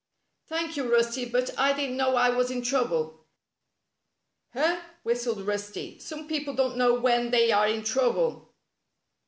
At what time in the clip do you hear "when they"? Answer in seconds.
6.95-7.51